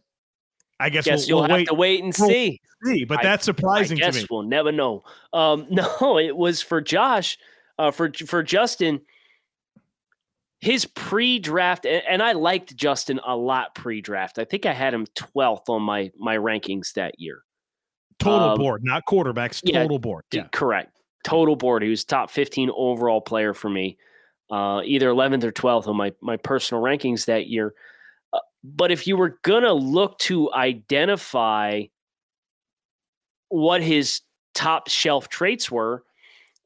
[0.78, 2.60] I guess Guess we'll, you'll we'll have wait to wait and we'll see.
[2.84, 4.26] see, but I- that's surprising I to guess me.
[4.30, 5.02] we'll never know.
[5.32, 7.38] Um, no, it was for Josh,
[7.78, 9.00] uh, for for Justin.
[10.60, 14.38] His pre-draft, and, I liked Justin a lot pre-draft.
[14.38, 17.42] I think I had him twelfth on my my rankings that year.
[18.20, 19.62] Total um, board, not quarterbacks.
[19.64, 20.24] yeah, Total board.
[20.30, 20.48] Yeah.
[20.52, 20.94] Correct.
[21.24, 21.82] Total board.
[21.82, 23.96] He was top 15 overall player for me,
[24.50, 27.74] uh, either 11th or 12th on my, my personal rankings that year.
[28.32, 31.84] Uh, but if you were going to look to identify
[33.48, 34.20] what his
[34.54, 36.04] top shelf traits were,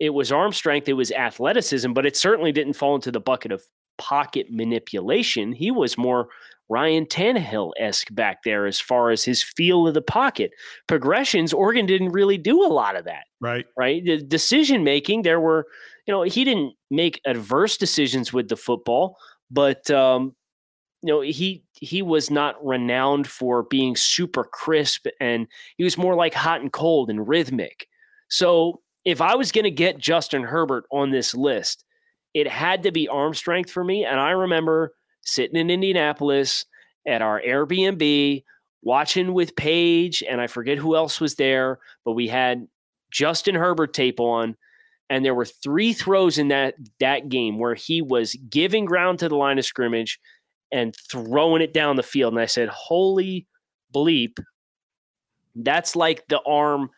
[0.00, 3.52] it was arm strength, it was athleticism, but it certainly didn't fall into the bucket
[3.52, 3.62] of
[3.98, 5.52] pocket manipulation.
[5.52, 6.28] He was more
[6.68, 10.52] Ryan Tannehill esque back there as far as his feel of the pocket.
[10.86, 13.24] Progressions, Oregon didn't really do a lot of that.
[13.40, 13.66] Right.
[13.76, 14.04] Right.
[14.04, 15.66] The decision making, there were,
[16.06, 19.16] you know, he didn't make adverse decisions with the football,
[19.50, 20.34] but, um,
[21.02, 26.14] you know, he he was not renowned for being super crisp and he was more
[26.14, 27.86] like hot and cold and rhythmic.
[28.30, 31.84] So if I was going to get Justin Herbert on this list,
[32.34, 34.04] it had to be arm strength for me.
[34.04, 34.92] And I remember
[35.22, 36.66] sitting in Indianapolis
[37.06, 38.42] at our Airbnb,
[38.82, 42.66] watching with Paige, and I forget who else was there, but we had
[43.10, 44.56] Justin Herbert tape on.
[45.08, 49.28] And there were three throws in that that game where he was giving ground to
[49.28, 50.18] the line of scrimmage
[50.72, 52.32] and throwing it down the field.
[52.32, 53.46] And I said, Holy
[53.94, 54.38] bleep.
[55.54, 56.90] That's like the arm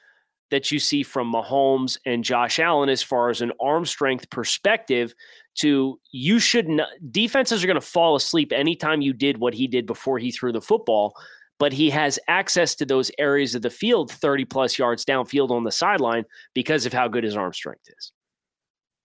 [0.50, 5.14] that you see from Mahomes and Josh Allen as far as an arm strength perspective
[5.56, 9.66] to you should not defenses are going to fall asleep anytime you did what he
[9.66, 11.14] did before he threw the football
[11.58, 15.64] but he has access to those areas of the field 30 plus yards downfield on
[15.64, 18.12] the sideline because of how good his arm strength is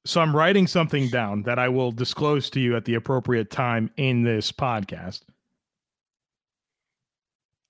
[0.06, 3.92] so I'm writing something down that I will disclose to you at the appropriate time
[3.98, 5.22] in this podcast.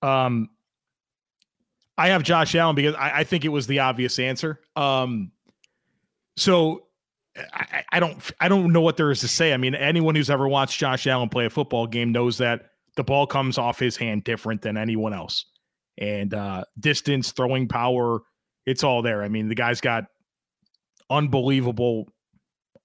[0.00, 0.48] Um,
[1.98, 4.60] I have Josh Allen because I, I think it was the obvious answer.
[4.76, 5.30] Um,
[6.36, 6.84] so
[7.36, 9.52] I, I, don't I don't know what there is to say.
[9.52, 13.04] I mean, anyone who's ever watched Josh Allen play a football game knows that the
[13.04, 15.46] ball comes off his hand different than anyone else,
[15.98, 18.20] and uh, distance, throwing power,
[18.66, 19.22] it's all there.
[19.22, 20.04] I mean, the guy's got
[21.10, 22.08] unbelievable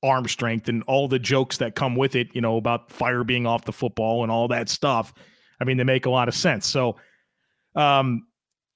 [0.04, 3.48] arm strength and all the jokes that come with it, you know, about fire being
[3.48, 5.14] off the football and all that stuff.
[5.60, 6.68] I mean, they make a lot of sense.
[6.68, 6.98] So,
[7.76, 8.27] um,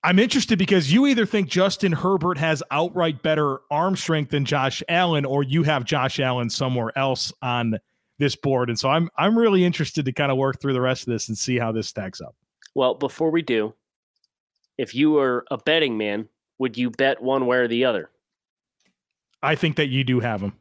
[0.04, 4.82] I'm interested because you either think Justin Herbert has outright better arm strength than Josh
[4.90, 7.78] Allen, or you have Josh Allen somewhere else on
[8.18, 8.70] this board.
[8.70, 11.28] And so I'm I'm really interested to kind of work through the rest of this
[11.28, 12.36] and see how this stacks up.
[12.74, 13.74] Well, before we do,
[14.78, 18.10] if you were a betting man, would you bet one way or the other?
[19.44, 20.54] I think that you do have him.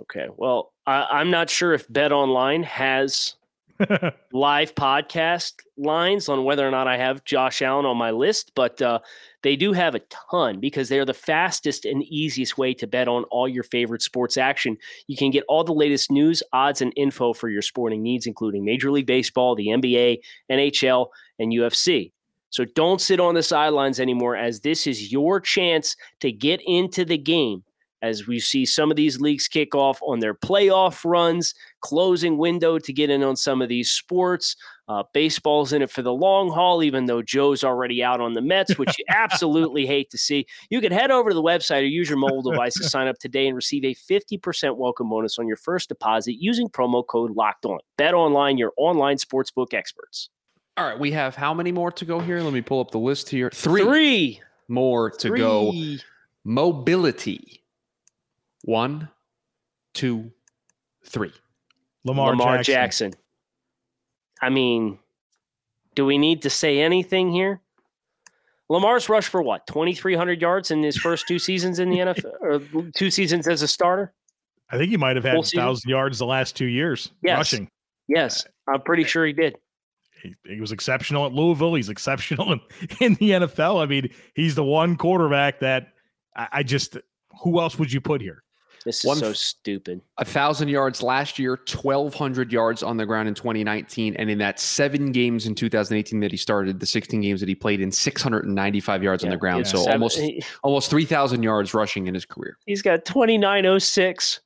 [0.00, 0.28] Okay.
[0.36, 3.34] Well, I, am not sure if Bet Online has
[4.32, 8.80] live podcast lines on whether or not I have Josh Allen on my list, but
[8.82, 9.00] uh,
[9.42, 13.24] they do have a ton because they're the fastest and easiest way to bet on
[13.24, 14.76] all your favorite sports action.
[15.06, 18.64] You can get all the latest news, odds, and info for your sporting needs, including
[18.64, 20.18] Major League Baseball, the NBA,
[20.50, 22.12] NHL, and UFC.
[22.50, 27.04] So don't sit on the sidelines anymore, as this is your chance to get into
[27.04, 27.64] the game
[28.02, 32.78] as we see some of these leagues kick off on their playoff runs, closing window
[32.78, 34.56] to get in on some of these sports.
[34.88, 38.42] Uh, baseball's in it for the long haul, even though Joe's already out on the
[38.42, 40.44] Mets, which you absolutely hate to see.
[40.68, 43.18] You can head over to the website or use your mobile device to sign up
[43.18, 47.64] today and receive a 50% welcome bonus on your first deposit using promo code locked
[47.64, 47.78] on.
[47.96, 50.28] Bet online, your online sportsbook experts.
[50.76, 52.40] All right, we have how many more to go here?
[52.40, 53.50] Let me pull up the list here.
[53.52, 53.82] Three.
[53.82, 55.38] Three more to Three.
[55.38, 55.72] go.
[56.44, 57.61] Mobility.
[58.62, 59.08] One,
[59.94, 60.32] two,
[61.04, 61.32] three.
[62.04, 63.10] Lamar, Lamar Jackson.
[63.10, 63.14] Jackson.
[64.40, 64.98] I mean,
[65.94, 67.60] do we need to say anything here?
[68.68, 72.90] Lamar's rushed for what, 2,300 yards in his first two seasons in the NFL, or
[72.96, 74.12] two seasons as a starter?
[74.70, 77.36] I think he might have had a thousand yards the last two years yes.
[77.36, 77.68] rushing.
[78.08, 79.56] Yes, I'm pretty sure he did.
[80.22, 81.74] He, he, was exceptional at Louisville.
[81.74, 82.60] He's exceptional in,
[83.00, 83.82] in the NFL.
[83.82, 85.88] I mean, he's the one quarterback that
[86.34, 86.96] I, I just,
[87.42, 88.42] who else would you put here?
[88.84, 90.00] This is One, so stupid.
[90.18, 94.38] A thousand yards last year, twelve hundred yards on the ground in 2019, and in
[94.38, 97.92] that seven games in 2018 that he started, the 16 games that he played in,
[97.92, 99.66] 695 yards yeah, on the ground.
[99.66, 99.72] Yeah.
[99.72, 102.58] So Seven, almost he, almost 3,000 yards rushing in his career.
[102.66, 104.40] He's got 2906,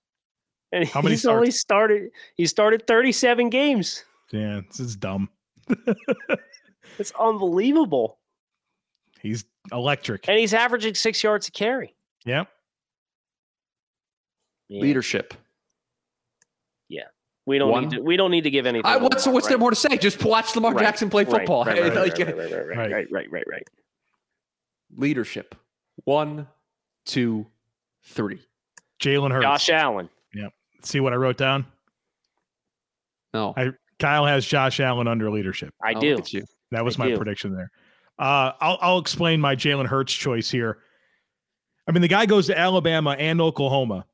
[0.73, 1.37] and How many he's starts?
[1.37, 2.11] only started.
[2.37, 4.05] He started 37 games.
[4.33, 5.29] Yeah, this is dumb.
[6.99, 8.19] it's unbelievable.
[9.21, 11.95] He's electric, and he's averaging six yards a carry.
[12.25, 12.49] Yep.
[14.69, 14.83] Yeah.
[14.83, 15.35] Leadership.
[16.89, 17.03] Yeah.
[17.47, 17.85] We don't One.
[17.85, 18.03] need to.
[18.03, 18.87] We don't need to give anything.
[18.87, 19.51] I, what's what's right.
[19.51, 19.97] there more to say?
[19.99, 20.85] Just watch Lamar right.
[20.85, 21.65] Jackson play football.
[21.67, 21.81] Right.
[21.81, 21.95] Right.
[21.95, 22.29] Right.
[22.29, 22.77] right.
[22.77, 23.07] Right.
[23.11, 23.31] Right.
[23.31, 23.45] Right.
[23.49, 23.69] Right.
[24.97, 25.55] Leadership.
[26.05, 26.49] One,
[27.05, 27.47] two,
[28.05, 28.41] three.
[29.01, 29.45] Jalen Hurts.
[29.45, 30.09] Josh Allen.
[30.35, 30.49] Yeah.
[30.83, 31.67] See what I wrote down.
[33.33, 33.55] No.
[33.57, 35.73] I Kyle has Josh Allen under leadership.
[35.83, 36.19] I oh, do.
[36.73, 37.17] That was I my do.
[37.17, 37.71] prediction there.
[38.19, 40.79] Uh, I'll I'll explain my Jalen Hurts choice here.
[41.89, 44.05] I mean, the guy goes to Alabama and Oklahoma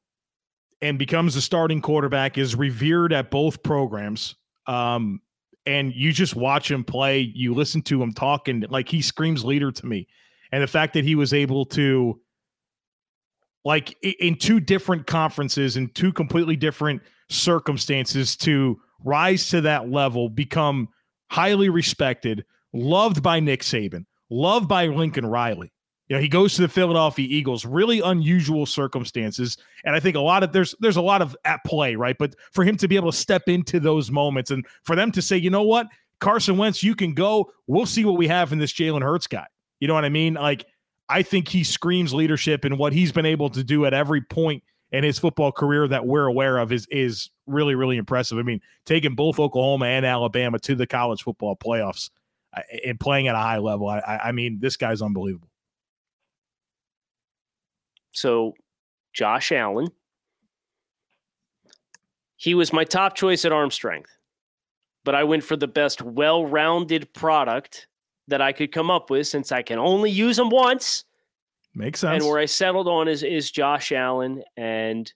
[0.83, 4.35] and becomes a starting quarterback, is revered at both programs.
[4.67, 5.21] Um,
[5.65, 9.71] and you just watch him play, you listen to him talking like he screams leader
[9.71, 10.09] to me.
[10.51, 12.21] And the fact that he was able to
[13.65, 20.29] like in two different conferences in two completely different circumstances to rise to that level,
[20.29, 20.89] become
[21.31, 25.73] highly respected, loved by Nick Saban, loved by Lincoln Riley.
[26.13, 29.57] You know, he goes to the Philadelphia Eagles, really unusual circumstances.
[29.87, 32.19] And I think a lot of there's there's a lot of at play, right?
[32.19, 35.23] But for him to be able to step into those moments and for them to
[35.23, 35.87] say, you know what,
[36.21, 37.51] Carson Wentz, you can go.
[37.67, 39.47] We'll see what we have in this Jalen Hurts guy.
[39.81, 40.35] You know what I mean?
[40.35, 40.67] Like,
[41.09, 44.63] I think he screams leadership and what he's been able to do at every point
[44.91, 48.37] in his football career that we're aware of is is really really impressive.
[48.37, 52.11] I mean, taking both Oklahoma and Alabama to the college football playoffs
[52.55, 53.89] uh, and playing at a high level.
[53.89, 55.49] I, I mean, this guy's unbelievable.
[58.13, 58.55] So,
[59.13, 59.89] Josh Allen,
[62.37, 64.11] he was my top choice at arm strength,
[65.05, 67.87] but I went for the best well rounded product
[68.29, 71.05] that I could come up with since I can only use them once.
[71.75, 72.23] Makes sense.
[72.23, 75.13] And where I settled on is is Josh Allen, and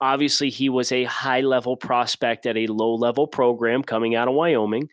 [0.00, 4.34] obviously he was a high level prospect at a low level program coming out of
[4.34, 4.88] Wyoming.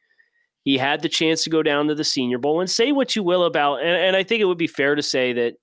[0.63, 3.23] He had the chance to go down to the Senior Bowl and say what you
[3.23, 5.53] will about, and, and I think it would be fair to say that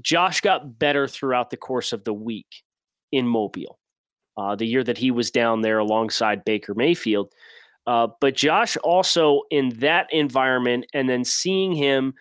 [0.00, 2.62] Josh got better throughout the course of the week
[3.12, 3.78] in Mobile,
[4.36, 7.32] uh, the year that he was down there alongside Baker Mayfield.
[7.86, 12.12] Uh, but Josh also in that environment, and then seeing him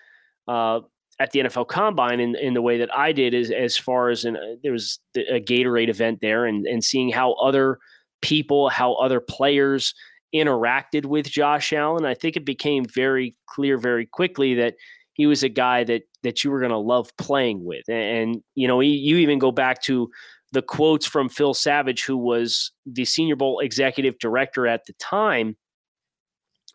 [0.47, 0.79] uh,
[1.19, 4.23] at the NFL Combine in, in the way that I did, is as far as
[4.23, 7.79] an, uh, there was a Gatorade event there, and and seeing how other
[8.21, 9.93] people, how other players
[10.33, 14.75] interacted with Josh Allen, I think it became very clear very quickly that
[15.13, 17.87] he was a guy that that you were going to love playing with.
[17.87, 20.09] And, and you know, you even go back to
[20.51, 25.57] the quotes from Phil Savage, who was the Senior Bowl executive director at the time.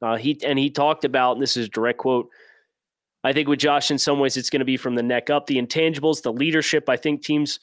[0.01, 2.29] Uh, he and he talked about, and this is a direct quote.
[3.25, 5.47] I think with Josh, in some ways, it's going to be from the neck up.
[5.47, 6.89] The intangibles, the leadership.
[6.89, 7.61] I think teams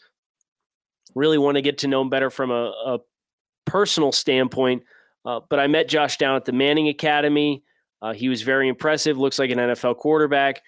[1.16, 3.00] really want to get to know him better from a, a
[3.66, 4.84] personal standpoint.
[5.26, 7.64] Uh, but I met Josh down at the Manning Academy.
[8.02, 9.18] Uh, he was very impressive.
[9.18, 10.62] Looks like an NFL quarterback.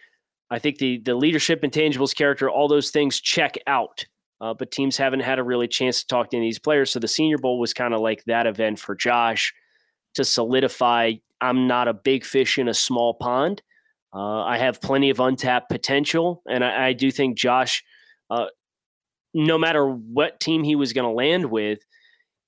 [0.52, 4.06] I think the the leadership, intangibles, character, all those things check out.
[4.40, 6.90] Uh, but teams haven't had a really chance to talk to any of these players.
[6.90, 9.54] So the Senior Bowl was kind of like that event for Josh
[10.16, 11.14] to solidify.
[11.40, 13.62] I'm not a big fish in a small pond.
[14.14, 17.84] Uh, I have plenty of untapped potential, and I, I do think Josh,
[18.30, 18.48] uh,
[19.34, 21.80] no matter what team he was going to land with,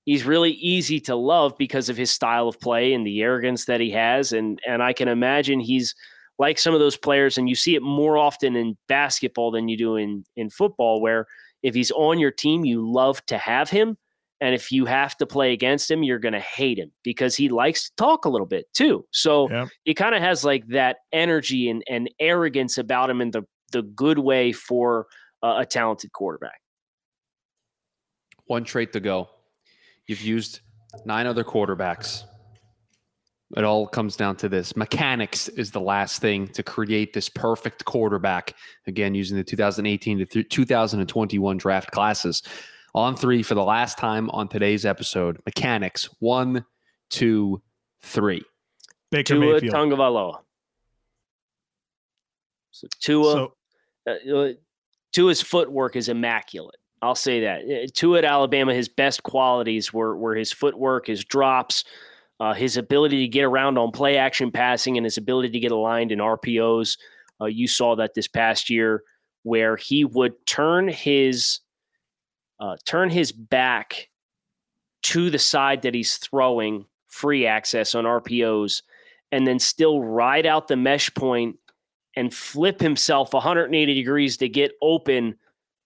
[0.03, 3.79] he's really easy to love because of his style of play and the arrogance that
[3.79, 5.95] he has and and I can imagine he's
[6.43, 9.77] like some of those players and you see it more often in basketball than you
[9.77, 11.25] do in in football where
[11.61, 13.97] if he's on your team you love to have him
[14.41, 17.47] and if you have to play against him you're going to hate him because he
[17.47, 19.67] likes to talk a little bit too so yeah.
[19.85, 23.81] he kind of has like that energy and, and arrogance about him in the the
[23.81, 25.07] good way for
[25.41, 26.59] uh, a talented quarterback
[28.47, 29.29] one trait to go
[30.07, 30.59] You've used
[31.05, 32.25] nine other quarterbacks.
[33.55, 34.75] It all comes down to this.
[34.75, 38.55] Mechanics is the last thing to create this perfect quarterback.
[38.87, 42.41] Again, using the 2018 to 2021 draft classes.
[42.95, 45.39] On three for the last time on today's episode.
[45.45, 46.09] Mechanics.
[46.19, 46.65] One,
[47.09, 47.61] two,
[48.01, 48.43] three.
[49.11, 49.73] Baker Tua Mayfield.
[49.73, 50.39] Tagovailoa.
[52.71, 53.53] So Tua, so,
[54.07, 54.53] uh, uh
[55.11, 56.77] Tua's footwork is immaculate.
[57.03, 57.61] I'll say that.
[57.61, 61.83] Uh, Tua at Alabama, his best qualities were were his footwork, his drops,
[62.43, 65.71] uh, his ability to get around on play action passing, and his ability to get
[65.71, 66.97] aligned in RPOs.
[67.39, 69.01] Uh, you saw that this past year,
[69.43, 71.61] where he would turn his
[72.59, 74.09] uh, turn his back
[75.03, 78.81] to the side that he's throwing free access on RPOs,
[79.31, 81.55] and then still ride out the mesh point
[82.17, 85.35] and flip himself 180 degrees to get open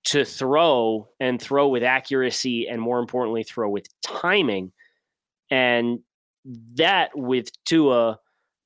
[0.05, 4.71] to throw and throw with accuracy and more importantly throw with timing
[5.51, 5.99] and
[6.75, 8.19] that with Tua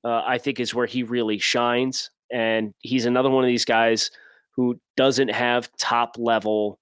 [0.03, 4.11] uh, I think is where he really shines and he's another one of these guys
[4.55, 6.79] who doesn't have top level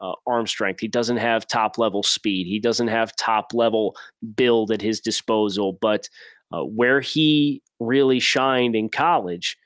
[0.00, 3.96] uh, arm strength he doesn't have top level speed he doesn't have top level
[4.34, 6.08] build at his disposal but
[6.52, 9.56] uh, where he really shined in college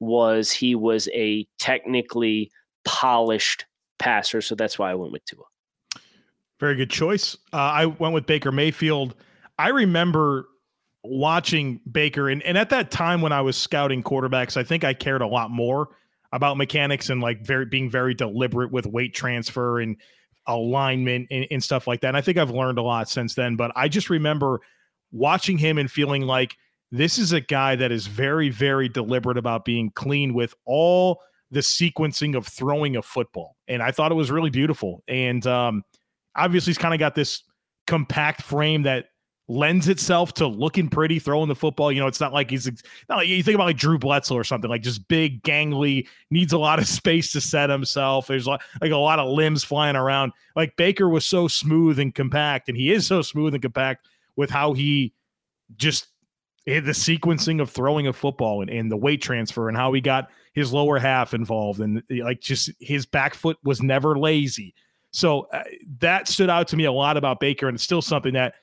[0.00, 2.50] was he was a technically
[2.84, 3.66] polished
[3.98, 4.40] passer.
[4.40, 5.44] So that's why I went with Tua.
[6.60, 7.36] Very good choice.
[7.52, 9.14] Uh, I went with Baker Mayfield.
[9.58, 10.46] I remember
[11.02, 14.94] watching Baker, and, and at that time when I was scouting quarterbacks, I think I
[14.94, 15.88] cared a lot more
[16.32, 19.96] about mechanics and like very being very deliberate with weight transfer and
[20.46, 22.08] alignment and, and stuff like that.
[22.08, 23.56] And I think I've learned a lot since then.
[23.56, 24.60] But I just remember
[25.12, 26.56] watching him and feeling like
[26.92, 31.60] this is a guy that is very, very deliberate about being clean with all the
[31.60, 33.56] sequencing of throwing a football.
[33.68, 35.02] And I thought it was really beautiful.
[35.08, 35.84] And um,
[36.34, 37.42] obviously, he's kind of got this
[37.86, 39.06] compact frame that
[39.48, 41.92] lends itself to looking pretty throwing the football.
[41.92, 42.66] You know, it's not like he's
[43.08, 46.52] not like you think about like Drew Bledsoe or something like just big, gangly, needs
[46.52, 48.26] a lot of space to set himself.
[48.26, 50.32] There's like, like a lot of limbs flying around.
[50.56, 54.50] Like Baker was so smooth and compact, and he is so smooth and compact with
[54.50, 55.12] how he
[55.76, 56.08] just
[56.66, 60.28] the sequencing of throwing a football and, and the weight transfer and how he got
[60.52, 64.74] his lower half involved and like just his back foot was never lazy.
[65.12, 65.62] So uh,
[66.00, 68.54] that stood out to me a lot about Baker, and it's still something that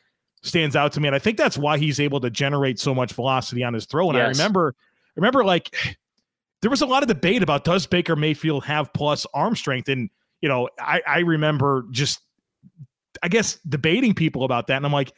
[0.43, 1.07] stands out to me.
[1.07, 4.09] And I think that's why he's able to generate so much velocity on his throw.
[4.09, 4.25] And yes.
[4.25, 4.75] I remember,
[5.15, 5.75] remember like
[6.61, 9.89] there was a lot of debate about does Baker Mayfield have plus arm strength?
[9.89, 10.09] And
[10.41, 12.19] you know, I, I remember just
[13.21, 14.77] I guess debating people about that.
[14.77, 15.13] And I'm like,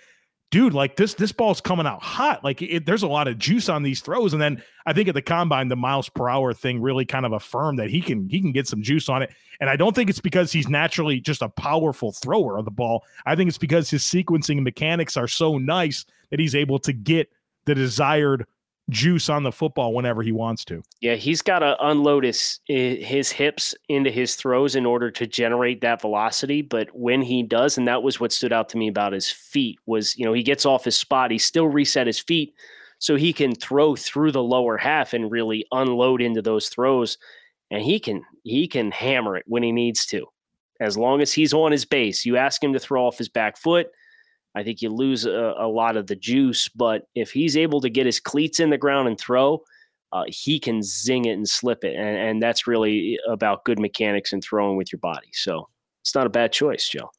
[0.55, 2.41] dude, like this this ball's coming out hot.
[2.41, 4.31] Like it, there's a lot of juice on these throws.
[4.31, 7.33] And then I think at the combine, the miles per hour thing really kind of
[7.33, 9.31] affirmed that he can he can get some juice on it.
[9.59, 13.03] And I don't think it's because he's naturally just a powerful thrower of the ball.
[13.25, 16.93] I think it's because his sequencing and mechanics are so nice that he's able to
[16.93, 17.29] get
[17.65, 18.47] the desired
[18.89, 20.83] juice on the football whenever he wants to.
[21.01, 25.25] Yeah, he's got to unload his eh, his hips into his throws in order to
[25.25, 28.87] generate that velocity, but when he does and that was what stood out to me
[28.87, 32.19] about his feet was, you know, he gets off his spot, he still reset his
[32.19, 32.53] feet
[32.99, 37.17] so he can throw through the lower half and really unload into those throws
[37.71, 40.25] and he can he can hammer it when he needs to.
[40.79, 43.57] As long as he's on his base, you ask him to throw off his back
[43.57, 43.87] foot,
[44.55, 46.69] I think you lose a, a, lot of the juice.
[46.69, 49.63] But if he's able to get his cleats in the ground and throw,
[50.13, 51.95] uh, he can zing it and slip it.
[51.95, 55.27] And, and that's really about good mechanics and throwing with your body.
[55.33, 55.67] So
[56.01, 57.09] it's not a bad choice, Joe.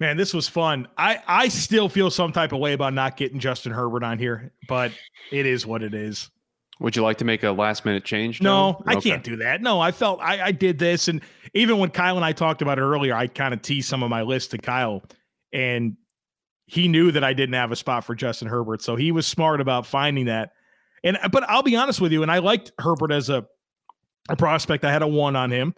[0.00, 0.88] Man, this was fun.
[0.98, 4.52] I, I still feel some type of way about not getting Justin Herbert on here,
[4.68, 4.92] but
[5.30, 6.30] it is what it is.
[6.80, 8.42] Would you like to make a last minute change?
[8.42, 9.62] No, I can't do that.
[9.62, 11.06] No, I felt I, I did this.
[11.06, 11.20] And
[11.54, 14.10] even when Kyle and I talked about it earlier, I kind of teased some of
[14.10, 15.02] my list to Kyle.
[15.52, 15.96] And
[16.66, 19.60] he knew that I didn't have a spot for Justin Herbert, so he was smart
[19.60, 20.52] about finding that.
[21.02, 23.46] And but I'll be honest with you, and I liked Herbert as a
[24.28, 24.84] a prospect.
[24.84, 25.74] I had a one on him,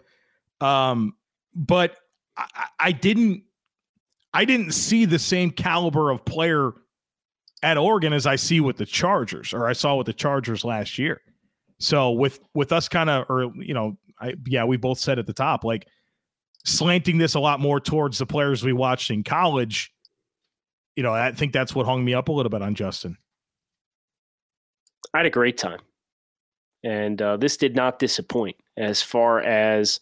[0.61, 1.13] um,
[1.53, 1.97] but
[2.37, 3.43] I, I didn't
[4.33, 6.71] I didn't see the same caliber of player
[7.63, 10.97] at Oregon as I see with the Chargers, or I saw with the Chargers last
[10.97, 11.21] year.
[11.79, 15.27] So with with us kind of, or you know, I yeah, we both said at
[15.27, 15.87] the top like
[16.65, 19.91] slanting this a lot more towards the players we watched in college
[20.97, 23.17] you know, I think that's what hung me up a little bit on Justin.
[25.13, 25.79] I had a great time.
[26.83, 29.99] And uh, this did not disappoint as far as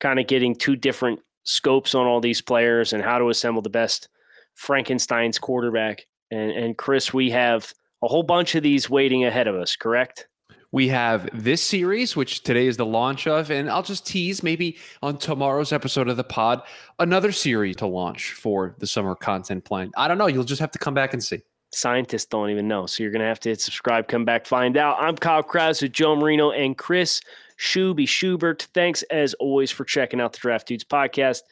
[0.00, 3.68] kind of getting two different scopes on all these players and how to assemble the
[3.68, 4.08] best
[4.54, 6.06] Frankenstein's quarterback.
[6.30, 10.26] And, and Chris, we have a whole bunch of these waiting ahead of us, correct?
[10.72, 14.78] We have this series, which today is the launch of, and I'll just tease maybe
[15.02, 16.62] on tomorrow's episode of the pod,
[17.00, 19.90] another series to launch for the summer content plan.
[19.96, 20.28] I don't know.
[20.28, 21.42] You'll just have to come back and see.
[21.72, 22.86] Scientists don't even know.
[22.86, 24.96] So you're going to have to hit subscribe, come back, find out.
[25.00, 27.20] I'm Kyle Crabbs with Joe Marino and Chris
[27.58, 28.68] Shuby Schubert.
[28.72, 31.42] Thanks as always for checking out the Draft Dudes podcast.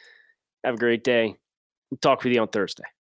[0.63, 1.35] Have a great day.
[1.91, 2.85] We'll talk with you on Thursday.